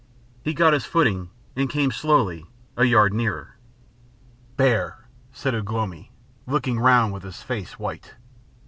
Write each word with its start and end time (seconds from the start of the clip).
He 0.43 0.55
got 0.55 0.73
his 0.73 0.83
footing, 0.85 1.29
and 1.55 1.69
came 1.69 1.89
down 1.89 1.95
slowly, 1.95 2.47
a 2.75 2.85
yard 2.85 3.13
nearer. 3.13 3.57
"Bear," 4.57 5.07
said 5.31 5.53
Ugh 5.53 5.69
lomi, 5.71 6.11
looking 6.47 6.79
round 6.79 7.13
with 7.13 7.21
his 7.21 7.43
face 7.43 7.77
white. 7.77 8.15